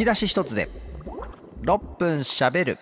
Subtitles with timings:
[0.00, 0.70] き出し一つで
[1.62, 2.78] 6分しゃべる。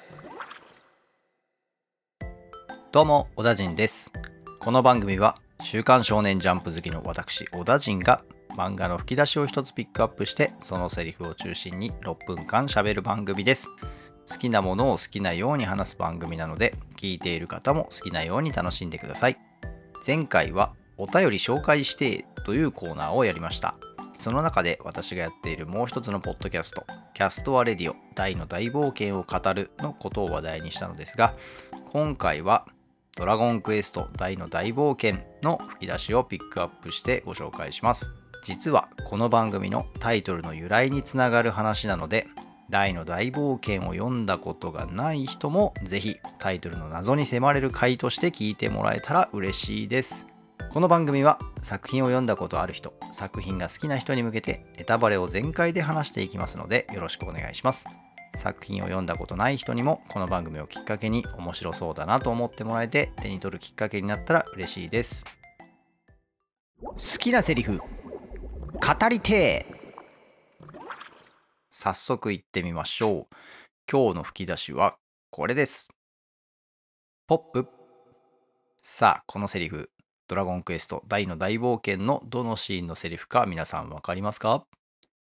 [2.92, 4.12] どうも小田陣です。
[4.60, 8.22] この番組は週刊少年ジャンプ好きの私小田陣が
[8.56, 13.66] 漫画の吹き出しを一つピックアップしてそのセリフを中心に6分間しゃべる番組です。
[14.30, 19.38] 好きなものを好きなように話す番組なので聞いている方も好きなように楽しんでください。
[20.06, 23.74] 前回はお便り紹介してというコーナーをやりました。
[24.18, 31.34] その中で私がやっているもう一つのポッドキャストキャストアレディオダイの大冒険を語るのことを話題にしたのですが
[31.92, 32.66] 今回は
[33.18, 38.12] ドラゴンクエストダイの大冒険の吹き出しをピックアップしてご紹介します。
[38.44, 42.28] 実はこの番組のタイトルの由来につながる話なので
[42.70, 50.27] ダイの大冒険を読んだことがない人もぜひタイトルの謎に迫れる回として聞いてもらえたら嬉しいです。
[50.70, 57.86] この番組は作品を読んだことある人作品が好きな人に向けてネタバレを全開で話していきますのでよろしくお願いします。
[58.36, 65.24] 作品を読んだことない人にもこの番組をきっかけに面白そうだなと思ってもらえて手に取るきっかけになったら嬉しいです。
[66.82, 69.66] 好きなセリフ語りて
[71.70, 73.36] 早速行ってみましょう。
[73.90, 74.96] 今日の吹き出しは
[75.30, 75.88] これです。
[77.26, 77.68] ポップ。
[78.82, 79.90] さあこのセリフ。
[80.28, 84.64] ドラゴンクエスト大の大冒険のどのシーンのセリフか皆さん分かりますか、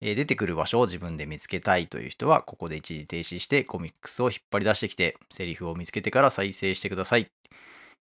[0.01, 7.27] えー出てくる場所を自分で見つけたいという人はここで一時停止してコミックスを引っ張り出してきてセリフを見つけてから再生してください。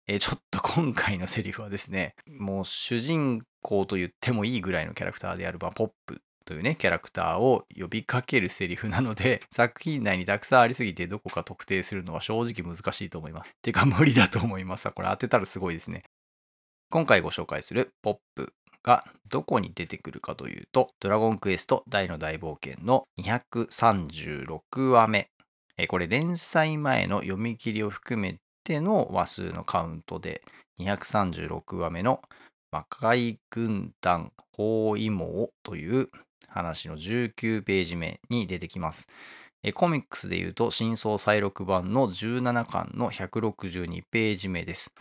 [0.06, 13.50] えーちょっと今回のセリフはですねもう主人公と言ってもいいぐらいのキャラクターである、まあ、ポップというねキャラクターを呼びかけるセリフなので 作品内にたくさんありすぎてどこか特定するのは正直難しいと思います。
[13.62, 14.90] てか無理だと思います。
[14.90, 16.02] これ当てたらすごいですね。
[16.90, 18.52] 今回ご紹介するポップ
[18.82, 25.30] がどこに出てくるかというと、ドラゴンクエスト大の大冒険の236話目。
[25.88, 30.42] これ連載前の読み切りを含めての話数のカウントで
[30.80, 32.22] 236話目の
[32.72, 36.08] 魔界軍団包囲網という
[36.48, 39.06] 話の19ページ目に出てきます。
[39.74, 44.92] コミックスでいうと新装再録版の17巻の162ページ目です。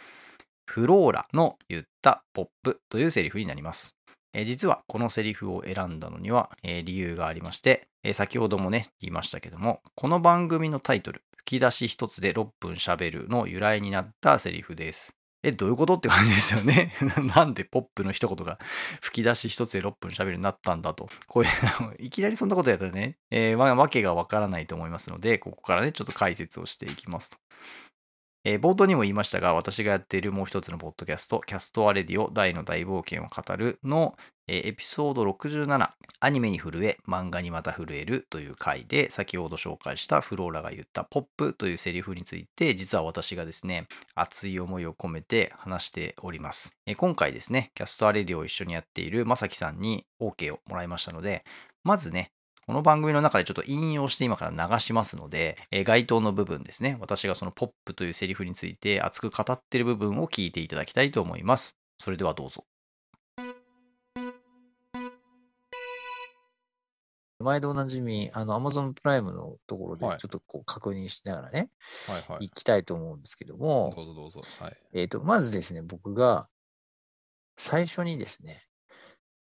[0.69, 3.95] フローラの言ったポップというセリフになります。
[4.33, 15.15] え実はこのセリフを選んだのには、え理由がありまして、え先ほどもね、言いましたけども、この番組のタイトル、吹き出し一つで6分喋るの由来になったセリフです。
[15.41, 16.93] え、どういうことって感じですよね。
[17.35, 18.59] なんでポップの一言が
[19.01, 21.09] 吹き出し一つで6分喋るようになったんだと。
[21.25, 27.39] これ、いう、 いきなりそんなことやったらね、えーわけがわからないと思いますので、ここからね、ちょっと解説をしていきますと。
[28.45, 34.15] えー冒頭にも言いましたが、私がやっているもう一つのポッドキャスト、キャストアレディオダイの大冒険を語るの、
[34.47, 35.89] えーエピソード67、
[36.21, 46.75] アニメに震え、漫画にまた震えるという回で、先ほど紹介したフローラが言ったポップというセリフについて、実は私がですね、熱い思いを込めて話しております。
[46.85, 51.43] えー今回ですね、キャストアレディオを一緒にやっているまさきさんに OK をもらいましたので、
[51.83, 52.31] まずね、
[52.69, 61.75] この番組の中でちょっと引用して今から流しますので、えー該当の部分ですね、私がそのポップというセリフについて熱く語っている部分を聞いていただきたいと思います。
[61.97, 62.65] それではどうぞ。
[67.39, 71.71] 毎度おなじみ、あの、Amazon プライムのところではいちょっとこう確認しながらね、
[72.05, 72.49] はいはい。
[72.49, 74.41] 行きたいと思うんですけども、どうぞどうぞ。
[74.59, 74.77] はい。
[74.93, 76.47] えっ、と、まずですね、僕が
[77.57, 78.67] 最初にですね、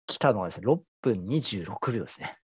[0.05, 2.37] 来たのはですね、6分26秒ですね。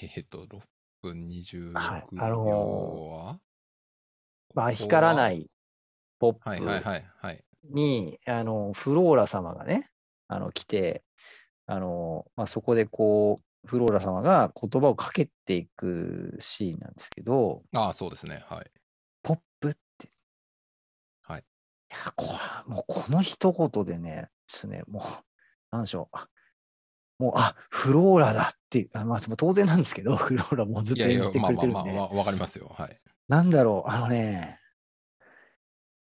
[0.00, 0.62] えっ、と、6
[1.02, 1.98] 分26は？
[1.98, 3.40] い秒あのは、
[4.54, 5.50] まあ、光らない
[6.18, 7.44] ポッはいはいプはいはい。
[7.64, 9.90] に、あの、フローラ様がね、
[10.28, 11.04] あの、来て、
[11.66, 18.42] あの、まあ、そこでこう、フローラ様が言葉をかけていくシーンなんですけど、ああ、そうですね。
[18.46, 18.70] はい。
[19.22, 20.12] ポップって。
[21.22, 21.44] はい。
[21.90, 22.26] いや、こ
[22.66, 25.04] もうこの一言でね、ですね、もう、
[25.70, 26.16] なんでしょう。
[27.22, 32.70] あもう、あ、フローラだっていう、あまあ、当然なんですけど、 フローラもうずっいやいやと演じ、てまあまあくれてるんで、まあわ、わかりますよ。
[32.74, 33.00] はい。
[33.28, 34.60] なんだろう、あのね、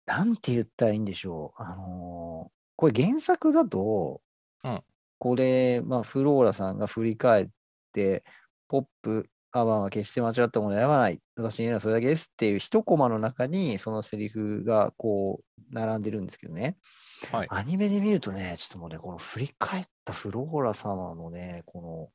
[0.06, 1.62] なんて言ったらいいんでしょう。
[1.62, 4.22] あのーこれ原作だと、
[4.64, 4.84] うん
[5.18, 7.48] これ、まあ、フローラさんが振り返っ
[7.94, 8.26] て、
[8.68, 11.22] ポップ、アバンは決して間違ったものを選ばない。
[11.38, 16.76] 私に言うのはそれだけですっていう一コマの中に、そのセリフがこう、並んでるんですけどね。
[17.32, 17.48] はい。
[17.50, 22.10] アニメで見るとね、ちょっともうね、この振り返ったフローラ様のね、この、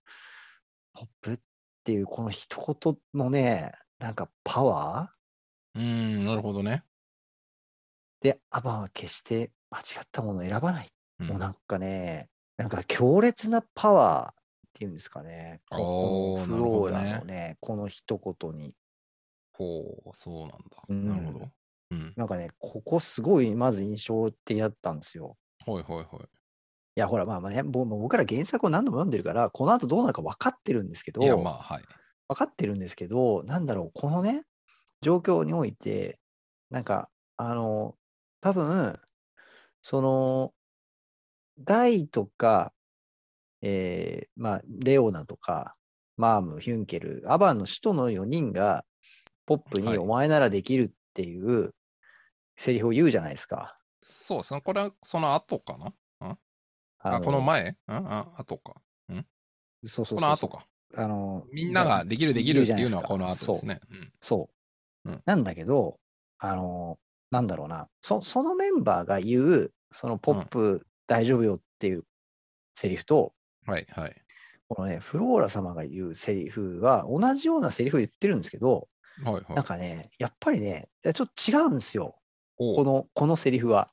[0.93, 1.39] ポップっ
[1.85, 5.81] ていうこの一言のね、なんかパワー？
[5.81, 5.85] うー
[6.21, 6.85] ん、なるほどね。
[8.21, 10.91] で、アバンは決して間違ったものを選ばない。
[11.21, 14.35] うんもうなんかね、なんか強烈なパワーっ
[14.75, 15.61] ていうんですかね。
[15.71, 18.75] このフローラのね、この一言に。
[19.53, 20.57] ほう、そうなんだ。
[20.89, 21.51] うんなるほど。
[21.91, 22.13] うん。
[22.17, 25.37] なんかね、ここすごいまず印象的だったんですよ。
[25.67, 26.41] はいはいはい。
[26.97, 31.83] いや、ほら、まあまあね、僕ら原作を何度も読んでるから、この後どうなるか分かってるんですけど、いや、まあ、はい。
[32.29, 34.45] 分かってるんですけど、なんだろう、このね、
[35.03, 36.21] 状況において、
[36.71, 37.97] なんか、あの、
[38.41, 39.01] 多分、
[39.83, 40.55] その、
[41.59, 42.73] ダイとか、
[43.63, 45.77] えーまあ、レオナとか、
[46.17, 48.85] マーム、ヒュンケル、アバンの首都の4人が、
[49.47, 51.75] ポップはいにお前ならできるっていう
[52.61, 53.79] セリフを言うじゃないですか。
[54.03, 54.61] そうですね。
[54.61, 56.37] これはその後かな？
[56.99, 57.71] あのこの前？
[57.71, 57.77] ん？
[57.89, 58.75] あ、後か。
[59.09, 59.17] そう
[59.89, 60.67] そうそうそうこの後か。
[60.95, 63.81] あの、みんなができるできるっていうのはこの後ですね。
[63.91, 64.13] うん。
[64.21, 64.51] そ
[65.07, 65.11] う。
[65.11, 65.99] うんなんだけど、
[66.39, 66.99] あの、
[67.31, 72.05] なんだろうな、そそのメンバーが言う、そのポップ大丈夫よっていう
[72.75, 73.33] セリフと、
[73.67, 74.15] はいはい。
[74.69, 78.89] このね、フローラ様が言うセリフは同じようなセリフを言ってるんですけど、
[79.25, 79.55] はいはい。
[79.55, 82.17] なんかね、やっぱりね、ちょっと違うんですよ。
[82.61, 83.91] この、このセリフは。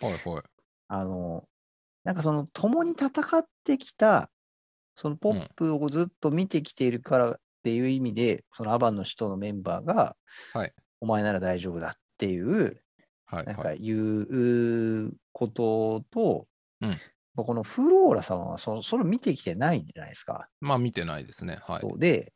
[0.00, 0.42] はいはい。
[0.88, 1.44] あの、
[2.04, 4.30] なんかその、共に戦ってきた、
[4.94, 10.16] そのポップをずっと見てきているからっていう意味で、そのアバンの首都のメンバーが、
[10.52, 10.72] はい
[11.02, 12.82] お前なら大丈夫だっていう、
[13.32, 16.46] なんかはいうことと、
[16.82, 16.98] うん
[17.36, 20.48] このフローラ様はそそれを見てきてないんじゃないですか。
[20.60, 21.58] まあ見てないですね。
[21.62, 21.98] はい。
[21.98, 22.34] で、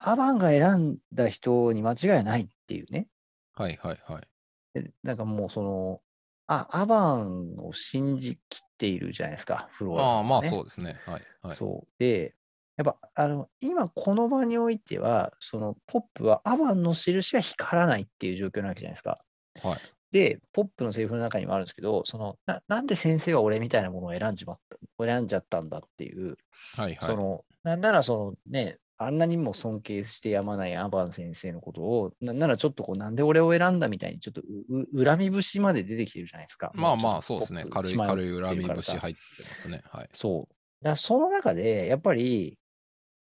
[0.00, 3.06] アバンが選んだ人に間違いないっていうね。
[3.54, 4.28] はいはいはい。
[4.74, 6.00] でなんかもうその、
[6.46, 10.14] あ、アバンを信じきっているじゃないですか、フローラ様、ね。
[10.16, 11.00] ああ、まあそうですね。
[11.06, 11.56] はいはい。
[11.56, 11.88] そう。
[11.98, 12.34] で、
[12.76, 19.18] やっぱ、あの、今この場においては、そのポップはアバンの印が光らないっていう状況なわけじゃないですか。
[19.62, 19.80] はい。
[20.10, 26.36] で、ポップのセリフの中にもあるんですけど、その、ななんで先生は俺みたいなものを選んじまった、選んじゃったんだっていう、
[26.76, 27.10] はいはい。
[27.10, 36.70] その、なんならそのね、あんなにも尊敬してやまないアバン先生のことを、なんならちょっとこう、なんで俺を選んだみたいに、ちょっとうう恨み節まで出てきてるじゃないですか。
[36.74, 37.64] まあまあそうですね。
[37.70, 39.82] 軽い暇軽い恨み節入ってますね。
[39.90, 40.08] はい。
[40.12, 40.84] そう。
[40.84, 42.58] だその中で、やっぱり、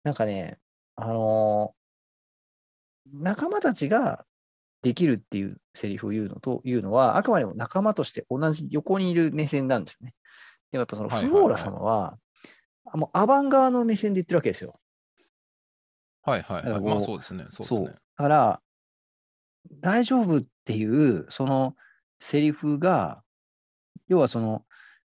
[0.05, 0.59] なんかね、
[0.97, 1.81] あのー
[3.13, 4.25] 仲間たちが
[4.83, 10.15] できるっていうセリフを言うのというのは、あくまでも仲間として同じ横にいる目線なんですよね。
[10.73, 12.19] でもやっぱそのはいはいはいフローラ様は、
[12.87, 14.80] あもうアバン側の目線で言ってるわけですよ。
[16.31, 16.81] はいはいはい。
[16.81, 17.45] まあそうですね。
[17.51, 17.87] そうですね。
[17.89, 18.61] だから、
[19.81, 21.75] 大丈夫っていう、その
[22.21, 23.23] セリフが、
[24.09, 24.65] 要はその、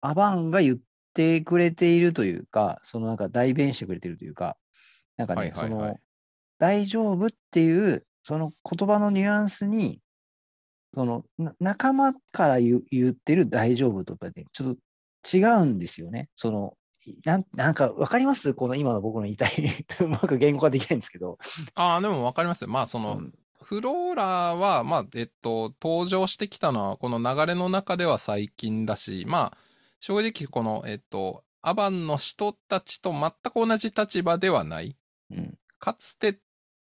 [0.02, 0.78] アバンが言っ
[1.14, 4.58] てくれているというか、そのなんか代弁してくれているというか、
[5.18, 6.00] なんかね、はいはいはいその、
[6.60, 10.00] 大丈夫っていう、その言葉のニュアンスに、
[10.96, 14.76] その、な仲間から言ってる大丈夫とかね、ちょっ
[15.24, 16.30] と違うんですよね。
[16.36, 16.78] その、
[17.26, 18.54] なんなんか、わかります？
[18.54, 19.52] この今の僕の言いたい、
[20.02, 21.38] うまく言語化できないんですけど。
[21.76, 22.70] ああ、でもわかりますよ。
[22.70, 23.34] まあその、うん
[23.66, 24.24] フローラ
[24.56, 29.58] は、まあ、えっと、登場してきたのは、この流れの中では最近だし、まあ、
[30.02, 34.98] 正直この、えっと、アバンの人たちと全く同じ立場ではない。
[35.32, 36.40] うんかつて、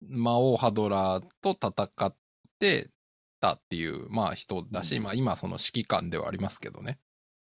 [0.08, 2.16] 魔王ハドラーと戦っ
[2.60, 2.92] て
[3.40, 7.00] たっていう、まあ人だし、うんまあ今その指揮官ではありますけどね。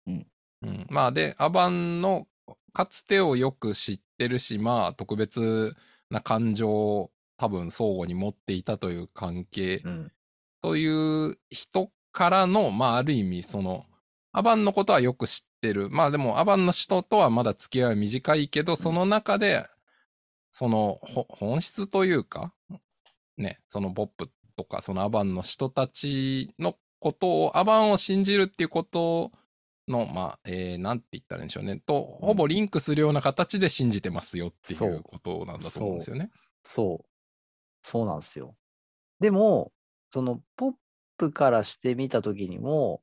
[0.07, 0.27] うん。
[0.61, 0.87] うん。
[0.89, 2.25] まあで、アバンの
[2.73, 5.75] かつてをよく知ってるし、まあ特別
[6.09, 9.81] な感情を多分相互に持っていたという関係。
[9.83, 10.11] うん。
[10.61, 13.85] という人からの、まあある意味その、
[14.31, 15.89] アバンのことはよく知ってる。
[15.89, 19.65] まあでもアバンの人とはまだ付き合いは短いけど、その中で、
[20.51, 22.53] そのほ本質というか、
[23.37, 29.31] ね、そのポップとかそのアバンの人たちのことを、アバンを信じるっていうこと
[29.89, 31.79] の、まあ、えー、なんて言ったらいいんでしょうね。
[31.79, 36.29] と、ほぼリンクするような形で信じてますよっていそううことなんだと思うんですよね。
[36.63, 37.05] そう。
[37.81, 38.55] そうなんですよ。
[39.19, 39.71] でも、
[40.11, 40.73] そのポッ
[41.17, 43.01] プからしてみたときにも、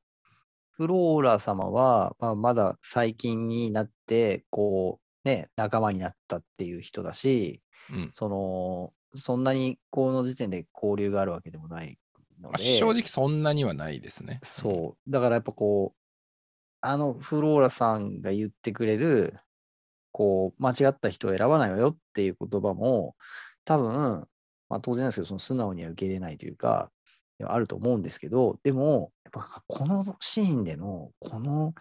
[0.71, 8.11] フローラ様は、まあ、まだ最近になって、こう、ね、仲間になったっていう人だし、うん。
[8.13, 11.97] その、そんなにこの時点で交流があるわけでもない
[12.57, 14.39] 正直そんなにはないですね。
[14.43, 15.11] そう。
[15.11, 16.06] だからやっぱこう、
[16.81, 19.39] あのフローラさんが言ってくれる、
[20.11, 23.15] こう、間違った人を選ばないわよっていう言葉も、
[23.65, 24.27] 多分、
[24.69, 26.91] まあ当然ですけど、その素直には受け入れないというか、
[27.45, 31.73] あると思うんですけど、でも、やっぱこのシーンでの、この、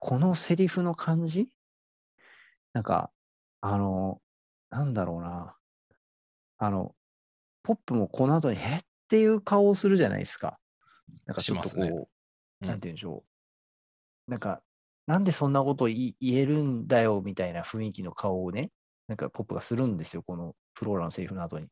[0.00, 1.50] このセリフの感じ？
[2.74, 3.10] なんか、
[3.60, 4.20] あの、
[4.70, 5.56] なんだろうな。
[6.58, 6.94] あの、
[7.62, 10.58] ポップもこの後に、えっていう顔をするじゃないですか。
[11.26, 11.88] なんかちょっとこう、ね
[12.62, 13.35] うんなんて言うんでしょう。
[14.28, 14.62] なんか、
[15.06, 18.70] なんでそんなこと言えるんだよみたいな雰囲気の顔をね、
[19.08, 21.68] なんかポップがするんですよ、このフローラのセリフの後に。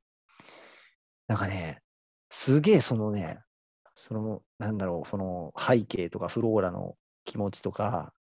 [1.27, 1.81] なんかね、
[2.31, 3.41] すげえそのね、
[3.97, 8.13] その、なんだろう、その背景とかフローラの気持ちとか、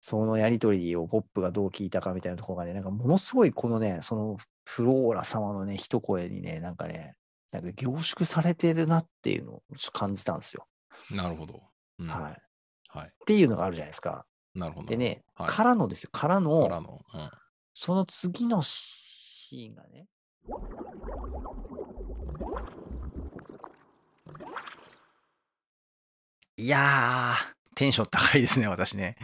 [0.00, 7.16] そのやりとりをポップがどう聞いたかみたいなところがね、なんかものすごいこのね、そのフローラ様のね、一声にね、なんかね、
[7.52, 9.62] なんか凝縮されてるなっていうのを
[9.92, 10.66] 感じたんですよ。
[11.10, 11.60] なるほど。
[11.98, 12.49] うんはい。
[12.94, 13.12] っはい。
[13.26, 14.26] ていうのがあるじゃないですか。
[14.54, 14.86] なるほど。
[14.88, 17.00] でね、はいからのですよ、からの、からの。
[17.14, 17.30] うん。
[17.74, 20.06] その次のシーンがね、
[26.56, 29.16] いやー、テンション高いですね、 私ね。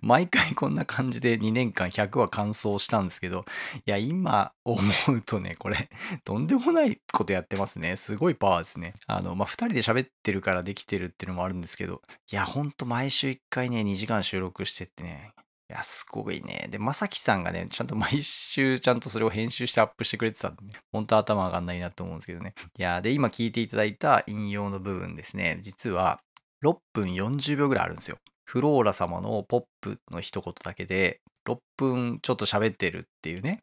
[0.00, 3.44] 毎回こんな感じで2年間100話完走したんですけど、
[3.86, 5.88] いや、今思うとね、これ、
[6.24, 7.96] とんでもないことやってますね。
[7.96, 8.94] すごいパワーですね。
[9.06, 15.32] あの、まあ、2人で喋ってるからできてるっていうのもあるんですけど、いや、ほんと毎週1回ね、2時間収録してってね、
[15.68, 16.68] いや、すごいね。
[16.70, 22.54] で、まさきさんがね、ちゃんと毎週ちゃんとそれを編集してアップしてくれてたんで、ね、本当頭上がんないなと思うんですけどね。
[22.78, 26.20] いや、で、今聞いていただいた引用の部分ですね、実は
[26.64, 28.18] 6分40秒ぐらいあるんですよ。
[28.44, 33.62] フローラ様のポップの一言だけで、6分ちょっと喋ってるっていうね。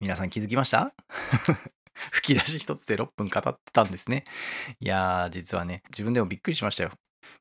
[0.00, 0.94] 皆さん気づきました？
[2.12, 4.24] 吹き出し一つで6分語ってたんですね。
[4.80, 6.92] いやー、実はね、自分でもびっくりしましたよ。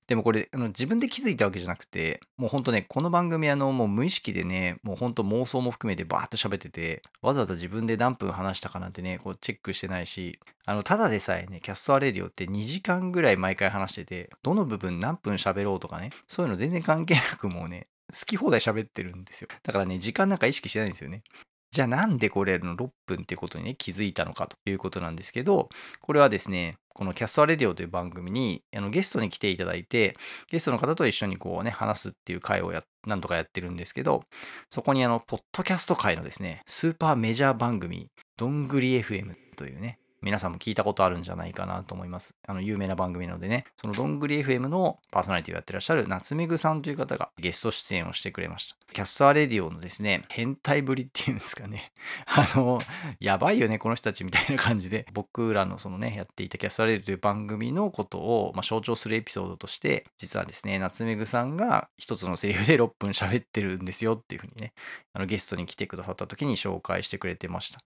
[0.09, 19.47] でもこれあの自分で気づいたわけじゃなくてもうほんとねこの番組あのもう無意識でねもうほんと妄想も含めてバーッと喋っててわざわざ自分で何分話したかなんてねこうチェックしてないしあのただでさえねキャストアレディオって2時間ぐらい毎回話しててどの部分何分喋ろうとかねそういうの全然関係なくもうね好き放題喋ってるんですよ。
[19.61, 21.21] だからね時間なんか意識してないんですよね。
[21.71, 25.69] じゃあなんでこれの6分ってことにね気づいたのかということなんですけど
[26.01, 30.17] これはですねこのキャストアレディオという番組にあのゲストに来ていただいて
[30.49, 34.23] ゲストの方と一緒にこうね話すっていう回を何度かやってるんですけど
[34.69, 42.35] そこにあのポッドキャスト界のですねスーパーメジャー番組どんぐり FM というね皆さんも聞いたことあるんじゃないかなと思います。
[42.45, 48.75] あの有名な番組なのでね、そのどんぐり FM のパーソナリティをやってらっしゃるなつめぐさんという方がゲスト出演をしてくれました。
[48.91, 51.91] キャストアレディオのですね、変態ぶりっていうんですかね。
[52.25, 52.81] あの、
[53.19, 64.73] やばいよね、この人たちみたいな感じで、僕らのそのね、やっていたキャストアレディオという番組のことを、まあ、象徴するエピソードとして、実はですね、なつめぐさんが一つのセリフで6分喋ってるんですよっていうふうにね、
[65.13, 67.81] あのゲストに来てくださった時に紹介してくれてました。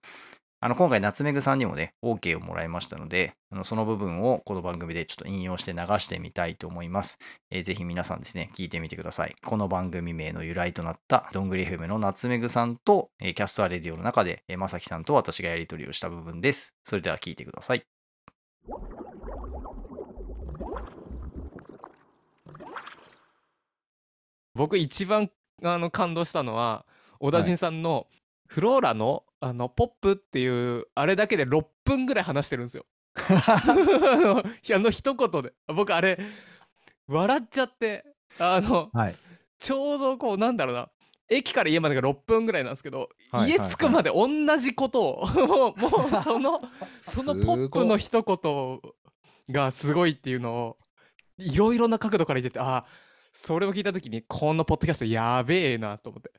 [0.64, 7.18] あの今回、なつめぐさんにもね、OK をもらいましたので、あのその部分をこの番組でちょっと引用して流してみたいと思います。
[7.50, 9.36] えーぜひ皆さんですね、聞いてみてください。
[9.44, 16.72] この番組名の由来となった、どんぐり FM のなつめぐさんと、えーキャストアレディオの中で、えーまさきさんと私がやり取りをした部分です。
[16.82, 17.84] それでは聞いてください。
[24.54, 25.30] 僕一番
[25.62, 26.86] あの感動したのは
[27.20, 28.06] 小田陣さんの
[28.46, 32.86] フローラのあのポップっていうあれだけで6分ぐらい話してるんですよ。
[33.14, 36.18] あの一言で僕あれ
[37.06, 38.04] 笑っちゃって
[38.38, 39.14] あのはい。
[39.58, 40.90] ちょうどこうなんだろうな
[41.28, 46.60] 駅から家までが6分ぐらいなんですけど、はい家着くまで同じことを もうもうその
[47.02, 48.80] そのポップの一言
[49.54, 50.78] がすごいっていうのを
[51.36, 52.86] いろいろな角度から言っててああ
[53.32, 56.32] それを聞いた時にこのポッドキャストやべえなと思って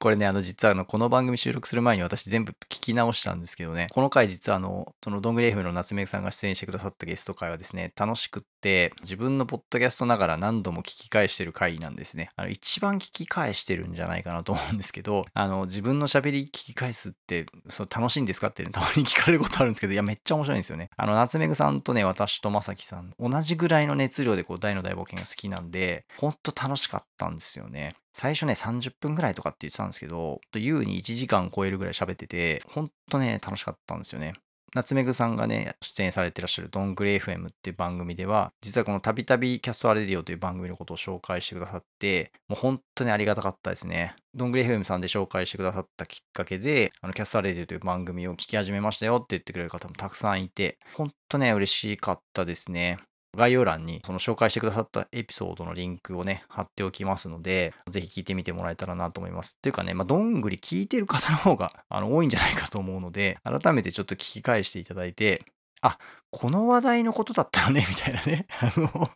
[0.00, 12.30] これね、あの、実はあの、この番組収録する前に私全部聞き直したんですけどね、この回実はあの、そのどんぐり FM の夏目さんが出演してくださったゲスト会はですね、楽しくって、自分のポッドキャストながら何度も聞き返してる回なんですね。
[12.36, 20.88] あの、一番聞き返してるんじゃないかなと思うんですけど、あの、自分の喋り聞き返すって、そう楽しいんですかってね、たまに聞かれることあるんですけど、いや、めっちゃ面白いんですよね。
[20.96, 27.96] あの、夏目さんとね、私とまさきさん、同じぐらいの熱量でこう、大の大冒険が好きなんで、ほんと楽しかったんですよね。
[28.12, 34.34] 最初ね、30分ぐらいとかって言ってたんですけど、優に1時間超えるぐらい喋ってて、ほんとね、楽しかったんですよね。
[34.72, 44.14] なつめぐさんがね、出演されてらっしゃるドングレ FM っていう番組では、実はこのたびたびキャストアレディオという番組のことを紹介してくださって、もう本当にありがたかったですね。
[44.32, 52.98] ドングレ FM さんで紹介してくださったきっかけで、あのキャストアレディオという番組を聞き始めましたよって言ってくれる方もたくさんいて、本当ね、嬉しかったですね。
[53.36, 59.56] 概要欄にその紹介してくださったエピソードのリンクをね、貼っておきますので、ぜひ聞いてみてもらえたらなと思います。
[59.62, 65.44] というかね、まあ、どんぐり聞いてる方の方があの多いんじゃないかと思うので、改めてちょっと聞き返していただいて、
[65.82, 65.98] あ、
[66.30, 68.46] この話題のことだったのね、みたいなね。
[68.60, 69.10] あの、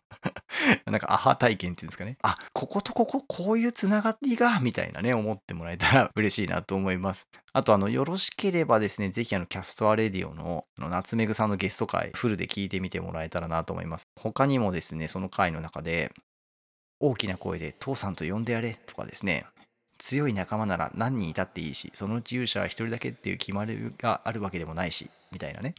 [0.91, 2.17] なんかアハ体験っていうんですかね。
[2.21, 7.27] あ、こことここ、こういうつながりが、みたいなね、思ってもらえたら 嬉しいなと思います。
[7.53, 14.07] あと、あの、よろしければですね、ぜひ、あの、キャストアレディオの、のなつめぐさんのゲスト回、フルで聞いてみてもらえたらなと思います。
[14.19, 16.11] 他にもですね、その回の中で、
[16.99, 19.45] 大きな声で父さんと呼んでやれとかですね
[19.97, 25.75] 強い仲間なら何人いたっていいしそのうち勇者は1人だけっていう決まりがあるわけでもないしみたいなね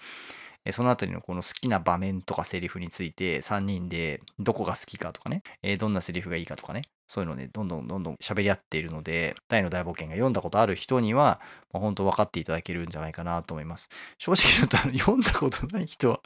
[0.73, 6.83] そのあたりのこの好きな場面とかセリフについて3人でどこが好きかとかね、えどんなセリフがいいかとかね。
[7.09, 11.41] そういうのをねどんどんどんどん喋り合っているので大の大冒険が読んだことある人には、
[11.73, 13.89] まあ、本当分かっていただけるんじゃないかなと思います。
[14.19, 16.21] 正直言うと 読んだことない人は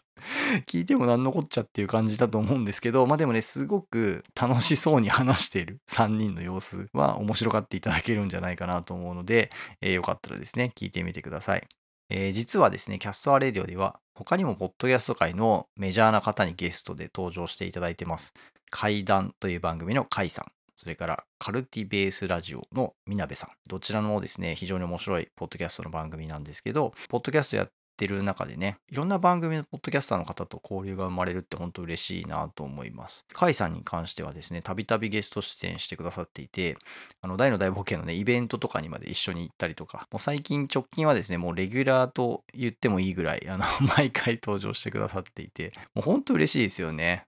[0.66, 11.68] 聞いても何のこっちゃっていう感じだと思うんですけどまあでもねすごく楽しそうに話している3人の様子は面白がっていただけるんじゃないかなと思うので、えーよかったらですね聞いてみてください。
[12.10, 18.34] えー実はですね、キャストアレディオでは、他にもポッドキャスト界のメジャーな方にゲストで登場していただいてます。
[18.70, 33.26] 怪談という番組のカイさん、それからカルティベースラジオのみなべさん、どちらもですね、非常に面白いポッドキャストの番組なんですけど、ポッドキャストやってる中でね、いろんな番組のポッドキャスターの方と交流が生まれるって本当嬉しいなと思います。
[33.34, 36.78] カイさんに関してはですね、たびたびゲスト出演してくださっていて、
[37.20, 43.64] あの大の大冒険のね、イベントとかにまで一緒に行ったりとか、もう最近直近はですね、もうレギュラーと言ってもいいぐらい、あの、
[43.96, 47.26] 毎回登場してくださっていて、もう本当嬉しいですよね。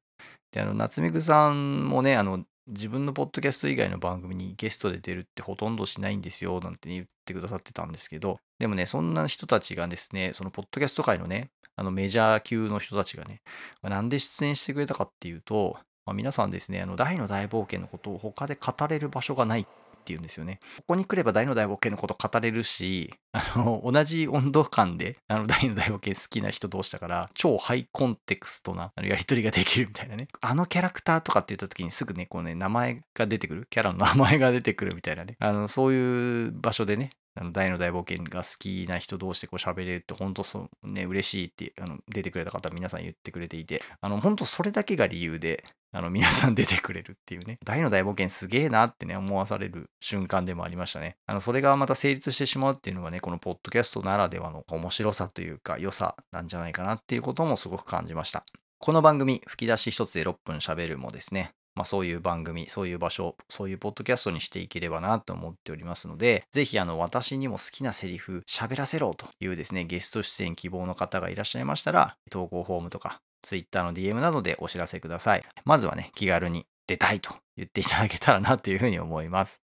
[0.52, 13.42] で、あの、夏目ぐさんもね、あの、自分のポッドキャスト以外の番組にゲストで出るってほとんどしないんですよ、なんて言ってくださってたんですけど、でもね、そんな人たちがですね、そのポッドキャスト界のね、あのメジャー級の人たちがね、
[13.82, 19.62] なんで出演してくれたかっていうと、まあ、皆さんですね、あの大の大冒険のことを他で語れる場所がない。
[19.62, 19.66] っ
[20.02, 20.58] っていうんですよね。
[20.78, 30.28] ここに来れば大の大冒険のこと語れるし、 あの同じ温度感であの大の大冒険好きな人同士だから、超ハイコンテクストなあのやりとりができるみたいなね。
[30.40, 35.36] あのキャラクターとかって言った時にすぐね、こうね、名前が出てくる、キャラの名前が出てくるみたいなね。
[35.38, 47.58] あのそういう場所でね、あの大の大冒険が好きな人同士でこう喋れるって本当そうね嬉しいってあの出てくれた方皆さん言ってくれていてあの本当それだけが理由であの皆さん出てくれるっていうね。
[47.64, 51.16] 大の大冒険すげえなってね思わされる瞬間でもありましたね。
[51.26, 58.46] あのそれがまた成立してしまうっていうのがねこのポッドキャストならではの面白さというか良さなんじゃないかなっていうこともすごく感じました。
[58.78, 61.52] この番組吹き出し一つで6分喋るもですね。
[61.74, 75.44] まあ、そういう番組、そういう場所、そういうポッドキャストにしていければなと思っておりますので、ぜひあの私にも好きなセリフ喋らせろというですね、ゲスト出演希望の方がいらっしゃいましたら、投稿フォームとか Twitter の DM などでお知らせください。
[75.64, 79.60] まずはね、気軽に出たいと言っていただけたらなというふうに思います。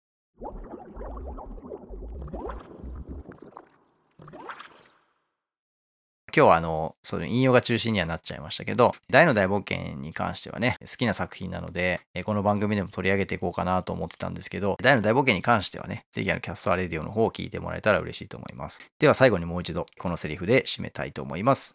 [6.37, 18.83] 今日はあの、その引用が中心にはなっちゃいましたけど、ダイの大冒険に関してはね、好きな作品なので、この番組でも取り上げていこうかなと思ってたんですけど、ダイの大冒険に関してはね、ぜひあのキャストアレディオの方を聞いてもらえたら嬉しいと思います。
[18.99, 21.73] では最後にもう一度、このセリフで締めたいと思います。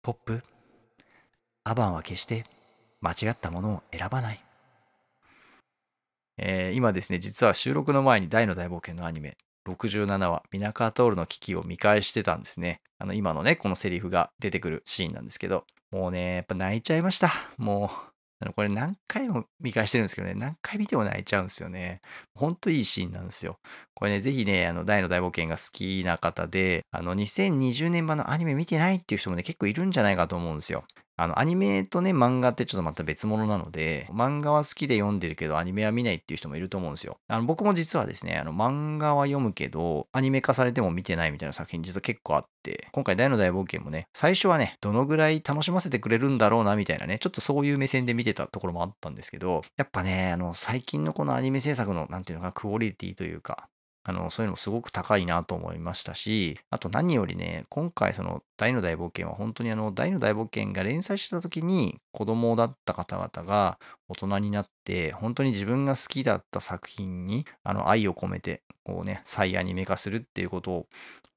[0.00, 0.44] ポップ、
[1.66, 2.44] アバンは決して
[3.00, 4.44] 間違ったものを選ばない。
[6.36, 12.82] えー今ですね、実は収録の前にダイの大冒険のアニメ、67話、ミナカートールの危機を見返してたんですね。
[12.98, 17.30] あの、今のね、このセリフが出てくるシーンなんですけど、もうね、やっぱ泣いちゃいました。
[17.56, 22.02] もう、あのこれ何回も見返してるんですけどね、何回見ても泣いちゃうんですよね。
[22.34, 23.58] ほんといいシーンなんですよ。
[23.94, 30.84] これね、ぜひね、あの、大の大冒険が好きな方で、あの、2020年版のアニメ見てないっていう人もね、結構いるんじゃないかと思うんですよ。
[31.16, 37.18] あの、アニメとね、漫画ってちょっとまた別物なので、漫画は好きで読んでるけど、アニメは見ないっていう人もいると思うんですよ。
[37.28, 53.68] あの、僕も実はですね、あの、漫画は読むけど、アニメ化されても見てないみたいな作品実は結構あって、今回大の大冒険もね、最初はね、どのぐらい楽しませてくれるんだろうな、みたいなね、ちょっとそういう目線で見てたところもあったんですけど、やっぱね、あの、最近のこのアニメ制作の、なんていうのか、クオリティというか、
[54.06, 70.86] あの、そういうのもすごく高いなと思いましたし、あと何よりね、今回その大の大冒険は本当にあの、大の大冒険が連載してた時に子供だった方々が大人になって、本当に自分が好きだった作品にあの愛を込めて、こうね、再アニメ化するっていうことを、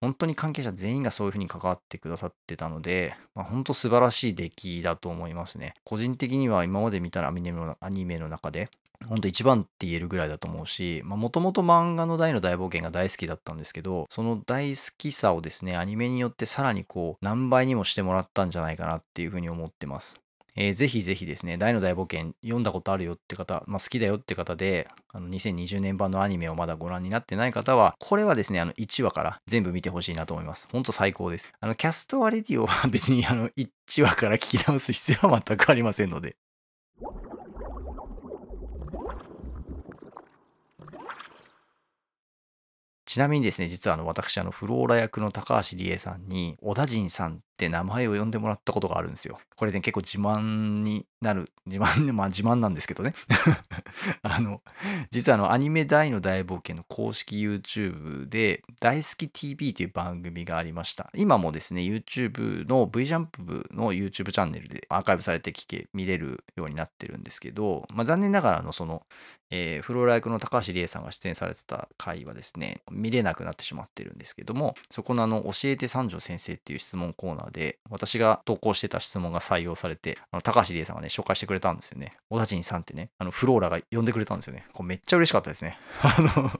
[0.01, 5.73] 本当に関係者全員がそういうふうに関わってくださってたので、まあ、本当素晴らしい出来だと思いますね。
[5.85, 8.69] 個人的には今まで見たアニメのアニメの中で、
[9.05, 20.17] 本当一番って言えるぐらいだと思うし、もともと漫画のダイの大冒険が大好きだったんですけど、その大好きさをですね、アニメによってさらにこう、何倍にもしてもらったんじゃないかなっていうふうに思ってます。
[20.59, 30.67] えーぜひぜひですね、ダイの大冒険読んだことあるよって方、まあ、好きだよって方で、あの2020年版のアニメをまだご覧になってない方は、これはですね、あの1話から全部見てほしいなと思います。
[30.71, 31.47] ほんと最高です。
[31.59, 36.35] あの、キャストアレディオは別にあの1話から聞き直す必要は全くありませんので。
[43.17, 49.39] ちなみにですね、実はあの私、あのフローラ役の高橋理恵さんに、小田陣さんって名前を呼んでもらったことがあるんですよ。
[49.55, 53.15] これね、結構自慢になる、 自慢、 まあ自慢なんですけどね。
[54.21, 54.61] あの、
[55.09, 61.09] 実はあの、アニメ大の大冒険の公式 YouTube で、大好き TV という番組がありました。
[61.15, 69.03] 今もですね、YouTube の V ジャンプ部の YouTube チャンネルでアーカイブされて聞け、見れるようになってるんですけど、まあ残念ながらの、その、
[69.49, 82.13] えーフローラ役の高橋理恵さんが出演されてた回はですね、見れなくなってしまってるんですけども、そこのあの、教えて三条先生っていう質問コーナーで、私が投稿してた質問が採用されて、あの高橋理恵さんがね、紹介してくれたんですよね。
[82.29, 84.65] 小田陣さんってね、あの、フローラが呼んでくれたんですよね。
[84.73, 85.77] これめっちゃ嬉しかったですね。
[86.01, 86.51] あの、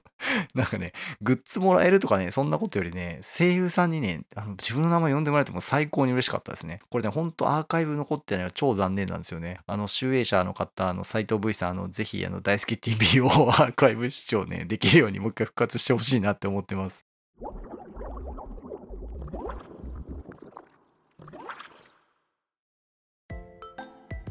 [0.54, 6.80] なんかね、グッズもらえるとかね、そんなことよりね、声優さんにね、あの自分の名前呼んでもらえても最高に嬉しかったですね。
[6.90, 9.60] これね、ほんとアーカイブ残ってないのが超残念なんですよね。
[9.68, 17.06] あの、集英社の方、あの、斎藤 V さん、あの、ぜひ、あの、大好き TV を アーカイブ視聴ね、できるようにもう一回復活してほしいなって思ってます。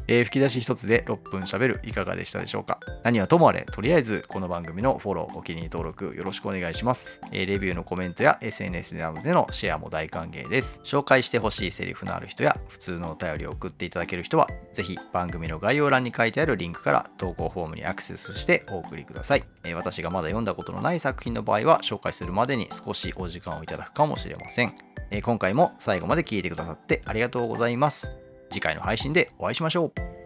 [0.07, 2.79] えー吹き出し一つで6分喋るいかがでしたでしょうか？
[3.03, 10.79] 何はともあれとりあえずこの番組のフォローお気に入り登録よろしくお願いします、えーレビューのコメントや SNS などでのシェアも大歓迎です。
[10.83, 24.73] 紹介してほしいセリフのある人や普通のお便りを送っていただける人はぜひ番組の概要欄に書いてあるリンクから投稿フォームにアクセスしてお送りください、えー私がまだ読んだことのない作品の場合は紹介するまでに少しお時間をいただくかもしれません、
[25.11, 28.26] えー今回も最後まで聞いてくださってありがとうございます。
[28.49, 30.16] 次回の配信でお会いしましょう。